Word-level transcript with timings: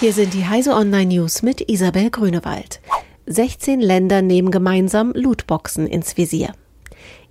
Hier 0.00 0.14
sind 0.14 0.32
die 0.32 0.46
Heise 0.46 0.72
Online 0.72 1.14
News 1.14 1.42
mit 1.42 1.68
Isabel 1.68 2.08
Grünewald. 2.08 2.80
16 3.26 3.80
Länder 3.80 4.22
nehmen 4.22 4.50
gemeinsam 4.50 5.12
Lootboxen 5.14 5.86
ins 5.86 6.16
Visier. 6.16 6.54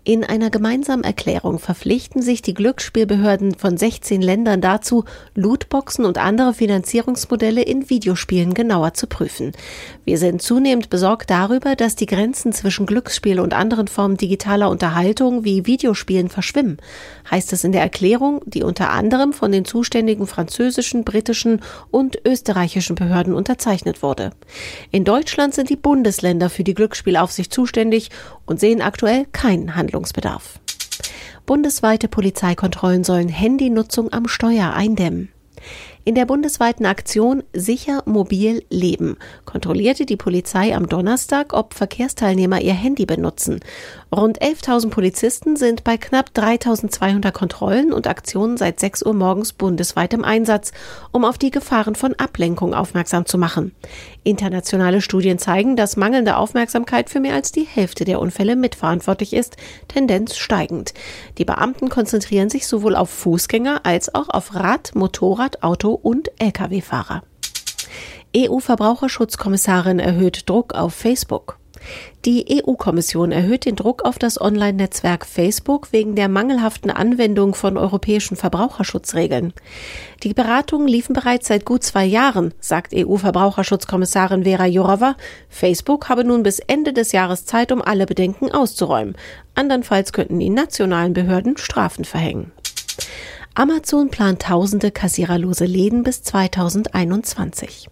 In 0.10 0.24
einer 0.24 0.50
gemeinsamen 0.50 1.04
Erklärung 1.04 1.60
verpflichten 1.60 2.24
sich 2.24 2.42
die 2.42 2.56
Glücksspielbehörden 2.56 3.54
von 3.54 3.78
16 3.78 4.24
Ländern 4.24 4.60
dazu, 4.60 5.06
Lootboxen 5.36 6.04
und 6.04 6.18
andere 6.18 6.56
Finanzierungsmodelle 6.56 7.62
in 7.62 7.92
Videospielen 7.92 8.56
genauer 8.56 8.96
zu 8.96 9.06
prüfen. 9.06 9.52
Wir 10.06 10.18
sind 10.18 10.42
zunehmend 10.42 10.90
besorgt 10.90 11.30
darüber, 11.30 11.76
dass 11.76 11.96
die 11.96 12.08
Grenzen 12.08 12.54
zwischen 12.54 12.88
Glücksspiel 12.88 13.40
und 13.40 13.54
anderen 13.54 13.88
Formen 13.88 14.18
digitaler 14.18 14.72
Unterhaltung 14.72 15.44
wie 15.44 15.68
Videospielen 15.68 16.30
verschwimmen, 16.30 16.80
heißt 17.30 17.54
es 17.54 17.64
in 17.64 17.72
der 17.72 17.82
Erklärung, 17.82 18.42
die 18.48 18.64
unter 18.64 18.90
anderem 18.90 19.32
von 19.32 19.52
den 19.52 19.64
zuständigen 19.64 20.26
französischen, 20.26 21.04
britischen 21.04 21.62
und 21.92 22.18
österreichischen 22.26 22.96
Behörden 22.96 23.36
unterzeichnet 23.36 24.02
wurde. 24.02 24.32
In 24.90 25.06
Deutschland 25.06 25.54
sind 25.54 25.70
die 25.70 25.76
Bundesländer 25.76 26.50
für 26.50 26.64
die 26.64 26.74
Glücksspielaufsicht 26.74 27.54
zuständig 27.54 28.10
und 28.48 28.60
sehen 28.60 28.82
aktuell 28.82 29.28
keinen 29.32 29.76
Handlungsbedarf. 29.76 29.99
Bundesweite 31.46 32.08
Polizeikontrollen 32.08 33.04
sollen 33.04 33.30
Handynutzung 33.30 34.14
am 34.14 34.28
Steuer 34.28 34.74
eindämmen. 34.74 35.32
In 36.06 36.16
der 36.16 36.26
bundesweiten 36.26 36.86
Aktion 36.86 37.44
Sicher 37.54 38.04
Mobil 38.06 38.64
Leben 38.70 39.18
kontrollierte 39.46 40.06
die 40.06 40.16
Polizei 40.16 40.74
am 40.74 40.88
Donnerstag, 40.88 41.54
ob 41.54 41.74
Verkehrsteilnehmer 41.74 42.62
ihr 42.62 42.74
Handy 42.74 43.06
benutzen. 43.06 43.60
Rund 44.16 44.42
11.000 44.42 44.90
Polizisten 44.90 45.56
sind 45.56 45.84
bei 45.84 45.98
knapp 45.98 46.32
3.200 46.34 47.32
Kontrollen 47.32 47.94
und 47.94 48.08
Aktionen 48.08 48.58
seit 48.58 48.80
6 48.80 49.04
Uhr 49.06 49.14
morgens 49.14 49.54
bundesweit 49.54 50.14
im 50.14 50.24
Einsatz, 50.24 50.72
um 51.12 51.26
auf 51.26 51.38
die 51.38 51.52
Gefahren 51.52 51.96
von 51.96 52.16
Ablenkung 52.16 52.74
aufmerksam 52.74 53.26
zu 53.26 53.38
machen. 53.38 53.76
Internationale 54.24 55.02
Studien 55.02 55.38
zeigen, 55.38 55.76
dass 55.76 55.98
mangelnde 55.98 56.38
Aufmerksamkeit 56.38 57.10
für 57.10 57.20
mehr 57.20 57.36
als 57.36 57.52
die 57.52 57.66
Hälfte 57.66 58.06
der 58.06 58.20
Unfälle 58.20 58.56
mitverantwortlich 58.56 59.34
ist, 59.34 59.58
Tendenz 59.88 60.38
steigend. 60.38 60.94
Die 61.38 61.46
Beamten 61.46 61.90
konzentrieren 61.90 62.50
sich 62.50 62.68
sowohl 62.68 62.96
auf 62.96 63.10
Fußgänger 63.10 63.82
als 63.84 64.16
auch 64.16 64.30
auf 64.30 64.56
Rad, 64.56 64.96
Motorrad, 64.96 65.62
Auto 65.90 66.00
und 66.04 66.30
Lkw-Fahrer. 66.38 67.24
EU-Verbraucherschutzkommissarin 68.36 69.98
erhöht 69.98 70.48
Druck 70.48 70.76
auf 70.76 70.94
Facebook. 70.94 71.58
Die 72.26 72.62
EU-Kommission 72.62 73.32
erhöht 73.32 73.66
den 73.66 73.76
Druck 73.76 74.04
auf 74.04 74.20
das 74.20 74.40
Online-Netzwerk 74.40 75.26
Facebook 75.26 75.92
wegen 75.92 76.16
der 76.16 76.30
mangelhaften 76.30 76.92
Anwendung 76.92 77.56
von 77.56 77.78
europäischen 77.78 78.36
Verbraucherschutzregeln. 78.36 79.54
Die 80.22 80.34
Beratungen 80.34 80.88
liefen 80.88 81.14
bereits 81.14 81.48
seit 81.48 81.66
gut 81.66 81.84
zwei 81.84 82.06
Jahren, 82.06 82.54
sagt 82.60 82.94
EU-Verbraucherschutzkommissarin 82.94 84.44
Vera 84.44 84.68
Jourova. 84.68 85.16
Facebook 85.48 86.10
habe 86.10 86.24
nun 86.24 86.44
bis 86.44 86.60
Ende 86.60 86.94
des 86.94 87.14
Jahres 87.14 87.46
Zeit, 87.46 87.72
um 87.72 87.82
alle 87.82 88.06
Bedenken 88.06 88.52
auszuräumen. 88.52 89.16
Andernfalls 89.56 90.14
könnten 90.14 90.40
die 90.40 90.52
nationalen 90.52 91.14
Behörden 91.14 91.58
Strafen 91.58 92.06
verhängen. 92.06 92.52
Amazon 93.60 94.10
plant 94.10 94.42
tausende 94.44 94.90
kassiererlose 94.90 95.66
Läden 95.66 96.04
bis 96.04 96.24
2021. 96.24 97.90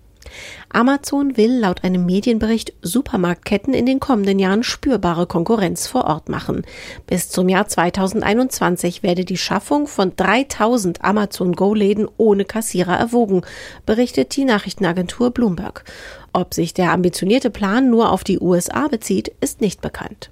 Amazon 0.72 1.36
will 1.36 1.60
laut 1.60 1.84
einem 1.84 2.06
Medienbericht 2.06 2.72
Supermarktketten 2.82 3.74
in 3.74 3.86
den 3.86 4.00
kommenden 4.00 4.40
Jahren 4.40 4.64
spürbare 4.64 5.28
Konkurrenz 5.28 5.86
vor 5.86 6.06
Ort 6.06 6.30
machen. 6.30 6.64
Bis 7.06 7.28
zum 7.28 7.50
Jahr 7.50 7.68
2021 7.68 9.04
werde 9.04 9.26
die 9.26 9.36
Schaffung 9.36 9.88
von 9.88 10.16
3000 10.16 11.04
Amazon 11.04 11.52
Go-Läden 11.52 12.08
ohne 12.16 12.46
Kassierer 12.46 12.96
erwogen, 12.96 13.42
berichtet 13.86 14.38
die 14.38 14.46
Nachrichtenagentur 14.46 15.32
Bloomberg. 15.32 15.84
Ob 16.32 16.54
sich 16.54 16.76
der 16.76 16.94
ambitionierte 16.94 17.50
Plan 17.50 17.90
nur 17.90 18.14
auf 18.14 18.24
die 18.24 18.40
USA 18.40 18.88
bezieht, 18.88 19.34
ist 19.42 19.60
nicht 19.60 19.82
bekannt. 19.82 20.30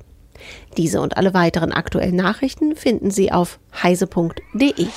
Diese 0.77 1.01
und 1.01 1.17
alle 1.17 1.33
weiteren 1.33 1.71
aktuellen 1.71 2.15
Nachrichten 2.15 2.75
finden 2.75 3.11
Sie 3.11 3.31
auf 3.31 3.59
heise.de. 3.81 4.87